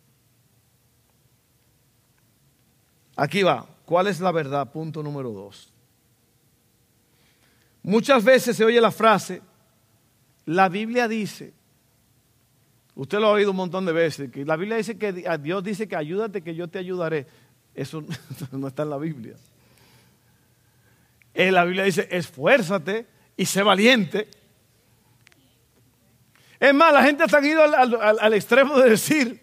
[3.17, 4.71] Aquí va, ¿cuál es la verdad?
[4.71, 5.73] Punto número dos.
[7.83, 9.43] Muchas veces se oye la frase,
[10.47, 11.55] la Biblia dice,
[12.95, 14.31] Usted lo ha oído un montón de veces.
[14.31, 17.27] Que la Biblia dice que Dios dice que ayúdate, que yo te ayudaré.
[17.75, 18.05] Eso
[18.53, 19.35] no está en la Biblia.
[21.35, 24.29] En la Biblia dice esfuérzate y sé valiente.
[26.61, 29.41] Es más, la gente ha ido al, extremo de decir,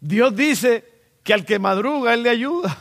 [0.00, 0.84] Dios dice
[1.24, 2.76] que al que madruga, Él le ayuda.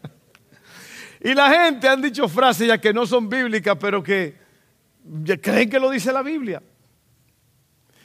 [1.20, 4.34] y la gente han dicho frases ya que no son bíblicas, pero que
[5.42, 6.62] creen que lo dice la Biblia.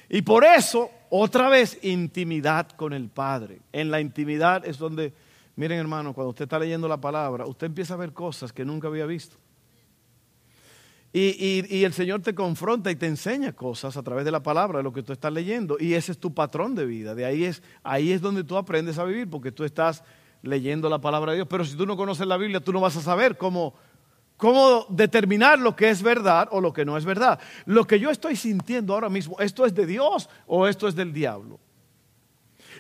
[0.09, 3.59] Y por eso, otra vez, intimidad con el Padre.
[3.71, 5.13] En la intimidad es donde,
[5.55, 8.87] miren hermano, cuando usted está leyendo la palabra, usted empieza a ver cosas que nunca
[8.87, 9.37] había visto.
[11.11, 14.83] Y, el Señor te confronta y te enseña cosas a través de la palabra, de
[14.83, 15.77] lo que tú estás leyendo.
[15.79, 17.15] Y ese es tu patrón de vida.
[17.15, 20.03] De ahí es, ahí es donde tú aprendes a vivir, porque tú estás
[20.43, 21.47] leyendo la palabra de Dios.
[21.49, 23.73] Pero si tú no conoces la Biblia, tú no vas a saber cómo,
[24.39, 27.39] cómo determinar lo que es verdad o lo que no es verdad.
[27.65, 31.11] Lo que yo estoy sintiendo ahora mismo, ¿esto es de Dios o esto es del
[31.11, 31.59] diablo?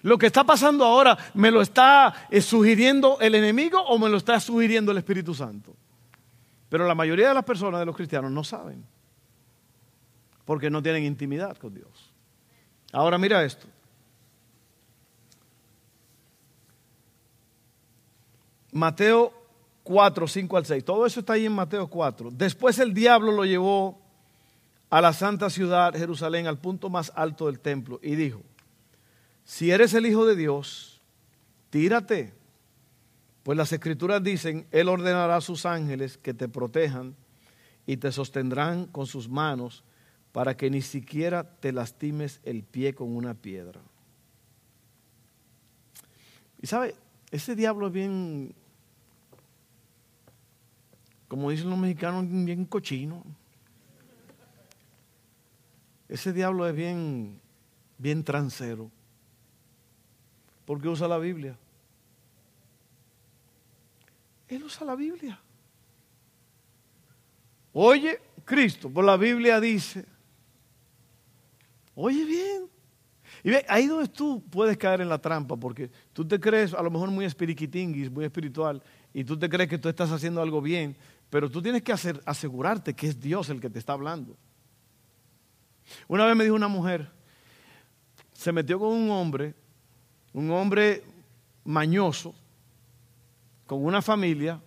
[0.01, 4.15] Lo que está pasando ahora, ¿me lo está eh, sugiriendo el enemigo o me lo
[4.15, 5.75] está sugiriendo el Espíritu Santo?
[6.69, 8.85] Pero la mayoría de las personas, de los cristianos, no saben.
[10.45, 12.13] Porque no tienen intimidad con Dios.
[12.93, 13.67] Ahora mira esto.
[18.71, 19.38] Mateo
[19.89, 20.85] 4, 5 al 6.
[20.85, 22.29] Todo eso está ahí en Mateo 4.
[22.29, 23.99] Después el diablo lo llevó
[24.91, 28.43] a la santa ciudad, Jerusalén, al punto más alto del templo y dijo,
[29.45, 31.01] si eres el Hijo de Dios,
[31.71, 32.33] tírate
[33.41, 37.15] pues las escrituras dicen, Él ordenará a sus ángeles que te protejan
[37.87, 39.83] y te sostendrán con sus manos
[40.31, 43.81] para que ni siquiera te lastimes el pie con una piedra.
[46.61, 46.93] Y sabe,
[47.31, 48.53] ese diablo es bien,
[51.29, 53.23] como dicen los mexicanos, bien cochino.
[56.09, 57.39] Ese diablo es bien,
[57.99, 58.89] bien transero.
[60.65, 61.55] Porque usa la Biblia.
[64.47, 65.39] Él usa la Biblia.
[67.71, 70.03] Oye, Cristo, por la Biblia dice,
[71.93, 72.67] oye bien.
[73.43, 76.81] Y ve, ahí donde tú puedes caer en la trampa, porque tú te crees a
[76.81, 78.81] lo mejor muy espiriquitinguis, muy espiritual,
[79.13, 80.97] y tú te crees que tú estás haciendo algo bien,
[81.29, 84.35] pero tú tienes que asegurarte que es Dios el que te está hablando.
[86.07, 87.09] Una vez me dijo una mujer,
[88.33, 89.55] se metió con un hombre,
[90.33, 91.03] un hombre
[91.63, 92.33] mañoso,
[93.65, 94.61] con una familia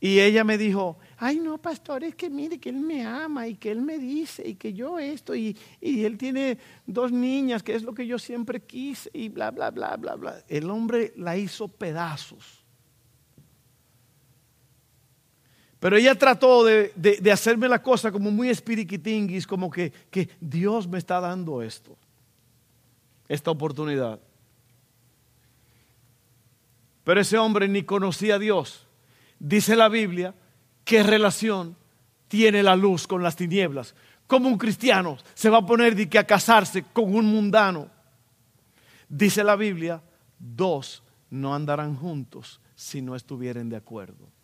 [0.00, 3.56] y ella me dijo, ay no, pastor, es que mire que él me ama y
[3.56, 7.74] que él me dice y que yo esto y, y él tiene dos niñas, que
[7.74, 10.44] es lo que yo siempre quise y bla, bla, bla, bla, bla.
[10.48, 12.57] El hombre la hizo pedazos.
[15.80, 20.88] Pero ella trató de, de, hacerme la cosa como muy espiriquitinguis, como que, que Dios
[20.88, 21.96] me está dando esto,
[23.28, 24.18] esta oportunidad.
[27.04, 28.86] Pero ese hombre ni conocía a Dios.
[29.38, 30.34] Dice la Biblia,
[30.84, 31.76] ¿qué relación
[32.26, 33.94] tiene la luz con las tinieblas?
[34.26, 37.88] ¿Cómo un cristiano se va a poner de que a casarse con un mundano?
[39.08, 40.02] Dice la Biblia,
[40.38, 44.37] dos no andarán juntos si no estuvieren de acuerdo.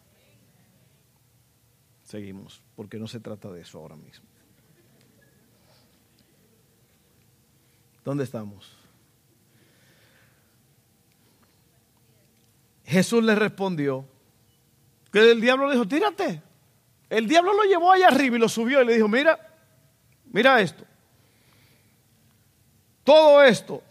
[2.14, 4.24] Seguimos, porque no se trata de eso ahora mismo.
[8.04, 8.70] ¿Dónde estamos?
[12.84, 14.04] Jesús le respondió
[15.10, 16.40] que el diablo le dijo, tírate.
[17.10, 19.52] El diablo lo llevó allá arriba y lo subió y le dijo, mira,
[20.26, 20.84] mira esto.
[23.02, 23.82] Todo esto,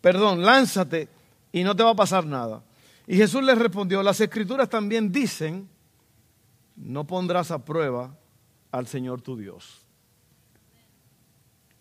[0.00, 1.08] perdón, lánzate
[1.50, 2.62] y no te va a pasar nada.
[3.06, 5.68] Y Jesús le respondió, las escrituras también dicen,
[6.76, 8.16] no pondrás a prueba
[8.70, 9.86] al Señor tu Dios.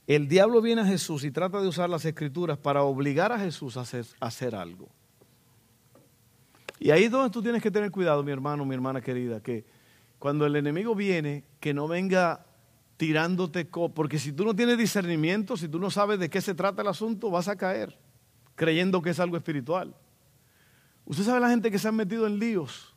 [0.05, 3.77] El diablo viene a Jesús y trata de usar las escrituras para obligar a Jesús
[3.77, 4.89] a hacer, hacer algo.
[6.77, 9.65] Y ahí es donde tú tienes que tener cuidado, mi hermano, mi hermana querida, que
[10.19, 12.45] cuando el enemigo viene, que no venga
[12.97, 16.81] tirándote, porque si tú no tienes discernimiento, si tú no sabes de qué se trata
[16.81, 17.97] el asunto, vas a caer
[18.55, 19.95] creyendo que es algo espiritual.
[21.06, 22.93] Usted sabe la gente que se han metido en líos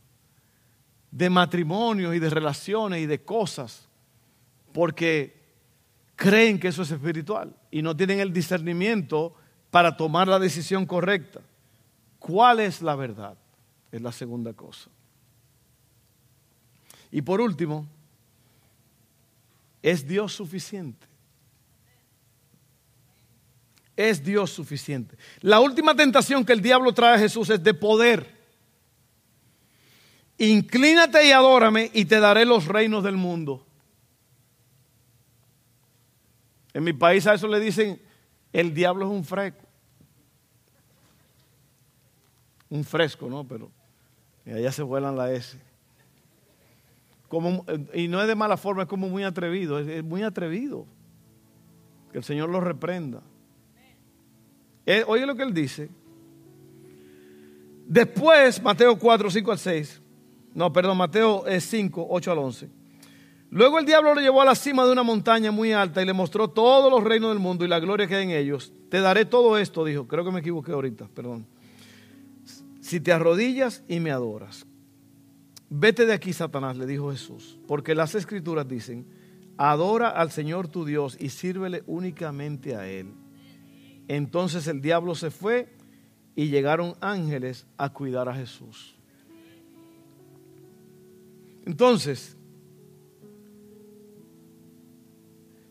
[1.11, 3.89] de matrimonios y de relaciones y de cosas,
[4.73, 5.41] porque
[6.15, 9.35] creen que eso es espiritual y no tienen el discernimiento
[9.71, 11.41] para tomar la decisión correcta.
[12.19, 13.37] ¿Cuál es la verdad?
[13.93, 14.91] Es la segunda cosa.
[17.11, 17.87] Y por último,
[19.83, 21.06] ¿es Dios suficiente?
[23.97, 25.17] Es Dios suficiente.
[25.41, 28.37] La última tentación que el diablo trae a Jesús es de poder.
[30.39, 33.67] Inclínate y adórame y te daré los reinos del mundo.
[36.75, 38.01] En mi país a eso le dicen,
[38.53, 39.67] el diablo es un freco.
[42.69, 43.47] un fresco, ¿no?
[43.47, 43.71] Pero
[44.47, 45.59] allá se vuelan la S.
[47.29, 50.87] Como, y no es de mala forma, es como muy atrevido, es, muy atrevido.
[52.13, 53.23] Que el Señor lo reprenda.
[54.87, 55.91] Eh, oye lo que él dice.
[57.87, 60.01] Después, Mateo 4, 5 al 6.
[60.55, 62.69] No, perdón, Mateo 5, 8 al 11.
[63.51, 66.13] Luego el diablo lo llevó a la cima de una montaña muy alta y le
[66.13, 68.73] mostró todos los reinos del mundo y la gloria que hay en ellos.
[68.89, 70.09] Te daré todo esto, dijo.
[70.09, 71.47] Creo que me equivoqué ahorita, perdón.
[72.81, 74.67] Si te arrodillas y me adoras.
[75.69, 79.05] Vete de aquí, Satanás, le dijo Jesús, porque las escrituras dicen,
[79.57, 83.13] adora al Señor tu Dios y sírvele únicamente a Él.
[84.09, 85.69] Entonces el diablo se fue
[86.35, 88.95] y llegaron ángeles a cuidar a Jesús.
[91.65, 92.37] Entonces,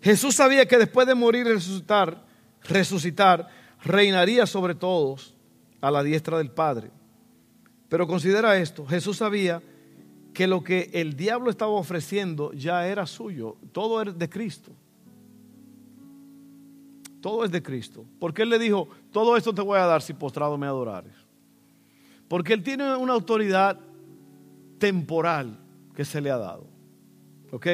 [0.02, 2.26] Jesús sabía que después de morir y resucitar,
[2.64, 3.48] resucitar,
[3.84, 5.36] reinaría sobre todos
[5.82, 6.92] a la diestra del Padre.
[7.88, 9.62] Pero considera esto, Jesús sabía
[10.34, 14.72] que lo que el diablo estaba ofreciendo ya era suyo, todo es de Cristo.
[17.26, 18.06] Todo es de Cristo.
[18.20, 21.16] Porque Él le dijo, todo esto te voy a dar si postrado me adorares.
[22.28, 23.80] Porque Él tiene una autoridad
[24.78, 25.58] temporal
[25.96, 26.68] que se le ha dado.
[27.52, 27.68] ¿Ok?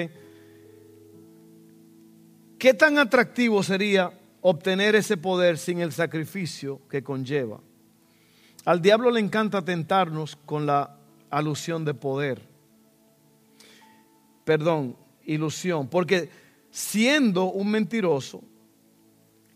[2.57, 7.59] ¿Qué tan atractivo sería obtener ese poder sin el sacrificio que conlleva?
[8.63, 10.95] Al diablo le encanta tentarnos con la
[11.29, 12.41] alusión de poder.
[14.45, 14.95] Perdón,
[15.25, 15.89] ilusión.
[15.89, 16.29] Porque
[16.69, 18.45] siendo un mentiroso,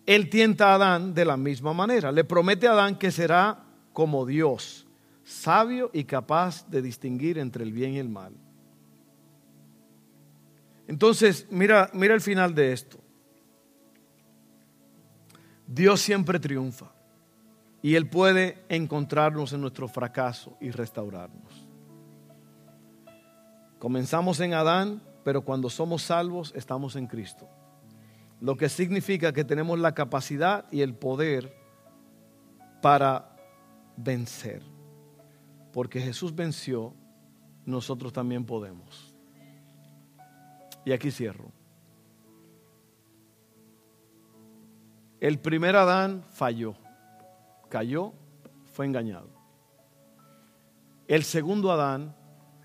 [0.05, 2.11] él tienta a Adán de la misma manera.
[2.11, 4.85] Le promete a Adán que será como Dios,
[5.23, 8.33] sabio y capaz de distinguir entre el bien y el mal.
[10.87, 12.99] Entonces, mira, mira el final de esto.
[15.65, 16.91] Dios siempre triunfa
[17.81, 21.67] y Él puede encontrarnos en nuestro fracaso y restaurarnos.
[23.79, 27.47] Comenzamos en Adán, pero cuando somos salvos estamos en Cristo.
[28.45, 31.51] Lo que significa que tenemos la capacidad y el poder
[32.79, 33.35] para
[33.97, 34.61] vencer.
[35.73, 36.93] Porque Jesús venció,
[37.65, 39.15] nosotros también podemos.
[40.85, 41.51] Y aquí cierro.
[45.19, 46.75] El primer Adán falló,
[47.67, 48.13] cayó,
[48.73, 49.29] fue engañado.
[51.07, 52.15] El segundo Adán,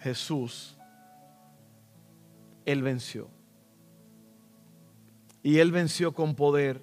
[0.00, 0.76] Jesús,
[2.66, 3.39] él venció.
[5.42, 6.82] Y él venció con poder.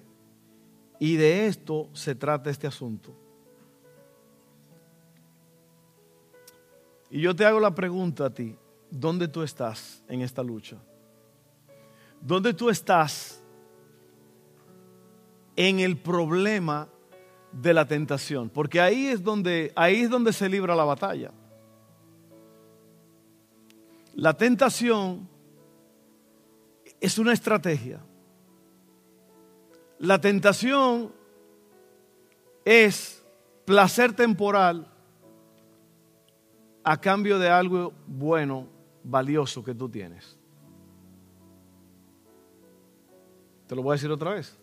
[0.98, 3.14] Y de esto se trata este asunto.
[7.10, 8.56] Y yo te hago la pregunta a ti,
[8.90, 10.76] ¿dónde tú estás en esta lucha?
[12.20, 13.42] ¿Dónde tú estás
[15.56, 16.88] en el problema
[17.52, 18.50] de la tentación?
[18.50, 21.32] Porque ahí es donde, ahí es donde se libra la batalla.
[24.14, 25.28] La tentación
[27.00, 28.00] es una estrategia.
[29.98, 31.12] La tentación
[32.64, 33.24] es
[33.64, 34.86] placer temporal
[36.84, 38.66] a cambio de algo bueno,
[39.02, 40.38] valioso que tú tienes.
[43.66, 44.56] Te lo voy a decir otra vez.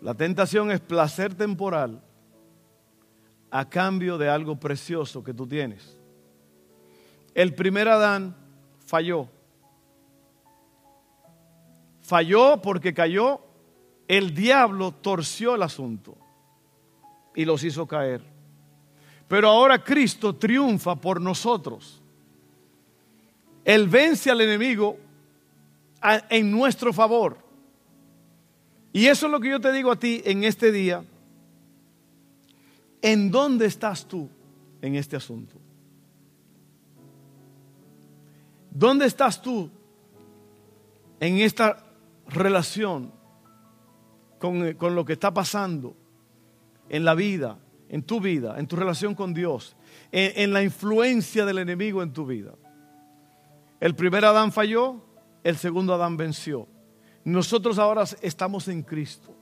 [0.00, 2.02] La tentación es placer temporal
[3.50, 5.96] a cambio de algo precioso que tú tienes.
[7.34, 8.34] El primer Adán
[8.84, 9.28] falló.
[12.00, 13.51] Falló porque cayó.
[14.12, 16.18] El diablo torció el asunto
[17.34, 18.22] y los hizo caer.
[19.26, 22.02] Pero ahora Cristo triunfa por nosotros.
[23.64, 24.98] Él vence al enemigo
[26.28, 27.38] en nuestro favor.
[28.92, 31.02] Y eso es lo que yo te digo a ti en este día.
[33.00, 34.28] ¿En dónde estás tú
[34.82, 35.54] en este asunto?
[38.70, 39.70] ¿Dónde estás tú
[41.18, 41.82] en esta
[42.28, 43.21] relación
[44.42, 45.96] con, con, lo que está pasando
[46.88, 49.76] en la vida, en tu vida, en tu relación con Dios,
[50.10, 52.54] en, en la influencia del enemigo en tu vida?
[53.78, 55.00] El primer Adán falló,
[55.44, 56.66] el segundo Adán venció.
[57.24, 59.32] Nosotros ahora estamos en Cristo.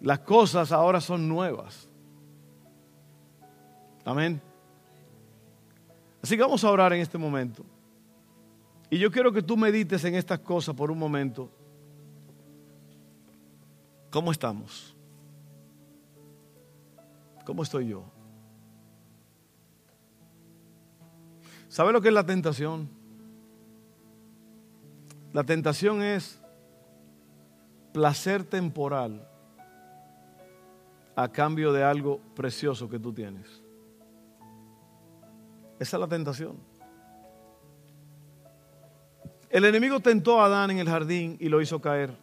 [0.00, 1.88] Las cosas ahora son nuevas.
[4.04, 4.42] Amén.
[6.20, 7.64] Así que vamos a orar en este momento.
[8.90, 11.61] Y yo quiero que tú medites en estas cosas por un momento.
[14.12, 14.94] ¿Cómo estamos?
[17.46, 18.04] ¿Cómo estoy yo?
[21.68, 22.90] ¿Sabe lo que es la tentación?
[25.32, 26.38] La tentación es
[27.94, 29.26] placer temporal
[31.16, 33.62] a cambio de algo precioso que tú tienes.
[35.78, 36.58] Esa es la tentación.
[39.48, 42.21] El enemigo tentó a Adán en el jardín y lo hizo caer.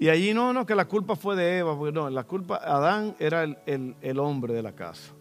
[0.00, 3.14] Y allí no, no, que la culpa fue de Eva, porque no, la culpa, Adán
[3.18, 5.12] era el, el hombre de la casa.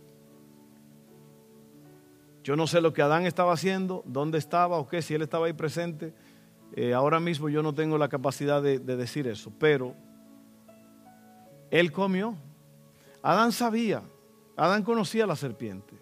[2.45, 5.47] Yo no sé lo que Adán estaba haciendo, dónde estaba o qué, si él estaba
[5.47, 6.13] ahí presente.
[6.71, 9.95] Eh, ahora mismo yo no tengo la capacidad de, de decir eso, pero
[11.71, 12.35] él comió.
[13.21, 14.01] Adán sabía,
[14.55, 15.93] Adán conocía a la serpiente,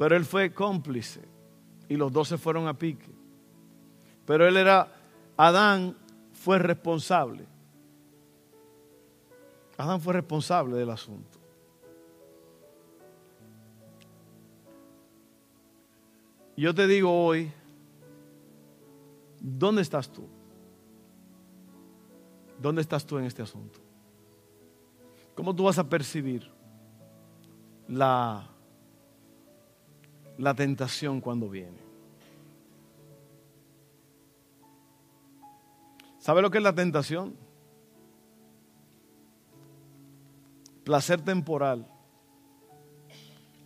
[0.00, 1.20] pero él fue cómplice
[1.88, 3.14] y los dos se fueron a pique.
[4.26, 4.88] Pero él era,
[5.36, 5.96] Adán
[6.44, 7.46] fue responsable.
[9.78, 11.38] Adán fue responsable del asunto.
[16.54, 17.50] Yo te digo hoy,
[19.40, 20.28] ¿dónde estás tú?
[22.60, 23.80] ¿Dónde estás tú en este asunto?
[25.34, 26.52] ¿Cómo tú vas a percibir
[27.88, 28.46] la,
[30.36, 31.83] la tentación cuando viene?
[36.24, 37.36] ¿Sabe lo que es la tentación?
[40.82, 41.86] Placer temporal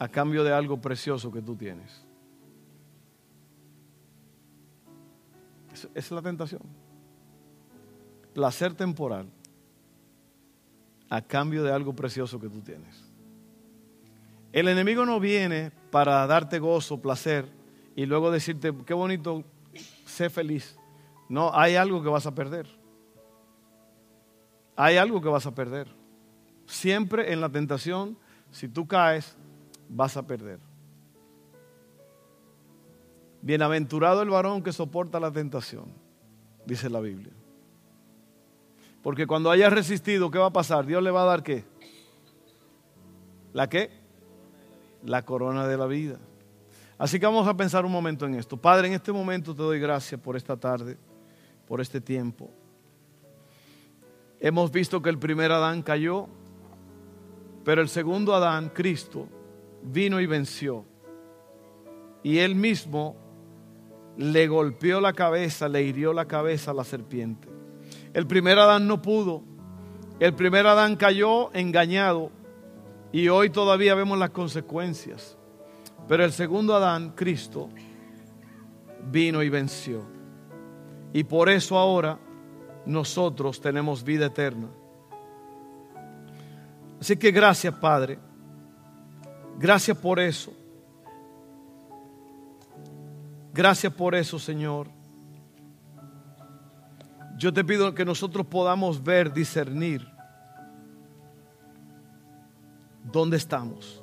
[0.01, 2.05] a cambio de algo precioso que tú tienes.
[5.73, 6.63] Esa es la tentación.
[8.35, 9.29] Placer temporal
[11.11, 13.05] a cambio de algo precioso que tú tienes.
[14.53, 17.47] El enemigo no viene para darte gozo, placer
[17.95, 19.45] y luego decirte, qué bonito,
[20.07, 20.78] sé feliz.
[21.29, 22.67] No, hay algo que vas a perder.
[24.77, 25.89] Hay algo que vas a perder.
[26.67, 28.17] Siempre en la tentación,
[28.51, 29.37] si tú caes,
[29.89, 30.61] vas a perder.
[33.43, 35.87] Bienaventurado el varón que soporta la tentación,
[36.65, 37.33] dice la Biblia.
[39.03, 40.85] Porque cuando haya resistido, ¿qué va a pasar?
[40.87, 41.65] Dios le va a dar qué?
[43.53, 43.91] ¿La qué?
[45.05, 46.19] La corona de la vida.
[46.99, 48.57] Así que vamos a pensar un momento en esto.
[48.57, 50.99] Padre, en este momento te doy gracias por esta tarde,
[51.69, 52.51] por este tiempo.
[54.41, 56.27] Hemos visto que el primer Adán cayó,
[57.65, 59.29] pero el segundo Adán, Cristo,
[59.83, 60.85] vino y venció.
[62.23, 63.17] Y él mismo
[64.17, 67.49] le golpeó la cabeza, le hirió la cabeza a la serpiente.
[68.15, 69.43] El primer Adán no pudo.
[70.19, 72.31] El primer Adán cayó engañado
[73.13, 75.37] y hoy todavía vemos las consecuencias.
[76.09, 77.69] Pero el segundo Adán, Cristo,
[79.11, 80.18] vino y venció.
[81.13, 82.19] Y por eso ahora
[82.85, 84.69] nosotros tenemos vida eterna.
[87.01, 88.19] Así que gracias Padre.
[89.59, 90.53] Gracias por eso.
[93.53, 94.89] Gracias por eso, Señor.
[97.37, 100.07] Yo te pido que nosotros podamos ver, discernir
[103.05, 104.03] dónde estamos.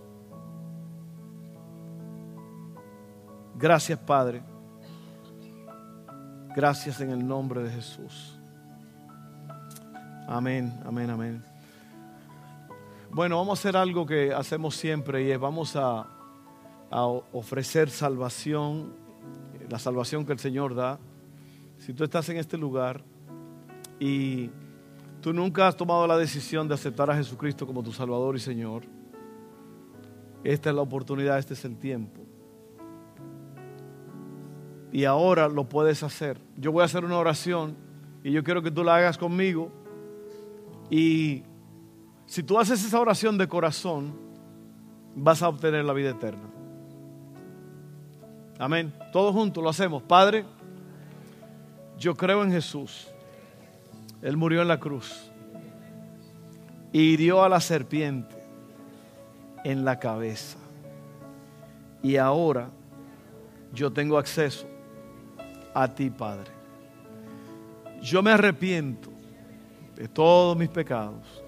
[3.55, 4.43] Gracias, Padre.
[6.55, 8.37] Gracias en el nombre de Jesús.
[10.27, 11.43] Amén, amén, amén.
[13.11, 16.07] Bueno, vamos a hacer algo que hacemos siempre y es vamos a,
[16.89, 18.93] a ofrecer salvación
[19.69, 20.99] la salvación que el Señor da.
[21.77, 23.03] Si tú estás en este lugar
[23.99, 24.49] y
[25.21, 28.83] tú nunca has tomado la decisión de aceptar a Jesucristo como tu Salvador y Señor,
[30.43, 32.24] esta es la oportunidad, este es el tiempo.
[34.95, 36.39] Y ahora lo puedes hacer.
[36.55, 37.75] Yo voy a hacer una oración
[38.23, 39.69] y yo quiero que tú la hagas conmigo.
[40.89, 41.43] Y
[42.25, 44.17] si tú haces esa oración de corazón,
[45.13, 46.47] vas a obtener la vida eterna.
[48.57, 48.93] Amén.
[49.11, 50.01] Todos juntos lo hacemos.
[50.01, 50.45] Padre,
[51.99, 53.09] yo creo en Jesús.
[54.21, 55.29] Él murió en la cruz.
[56.93, 58.41] Y hirió a la serpiente
[59.65, 60.57] en la cabeza.
[62.01, 62.69] Y ahora
[63.73, 64.69] yo tengo acceso
[65.75, 66.51] a ti, Padre.
[68.01, 69.09] Yo me arrepiento
[69.95, 71.43] de todos mis pecados.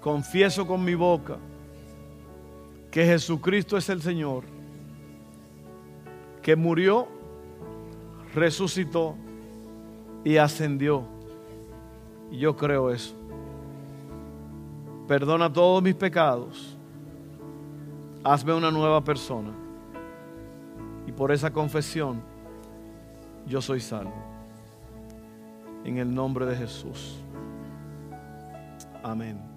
[0.00, 1.38] Confieso con mi boca
[2.90, 4.44] que Jesucristo es el Señor
[6.42, 7.08] que murió,
[8.34, 9.14] resucitó
[10.22, 11.04] y ascendió.
[12.30, 13.14] Y yo creo eso.
[15.08, 16.76] Perdona todos mis pecados.
[18.22, 19.52] Hazme una nueva persona.
[21.06, 22.33] Y por esa confesión
[23.46, 24.14] yo soy salvo.
[25.84, 27.16] En el nombre de Jesús.
[29.02, 29.53] Amén.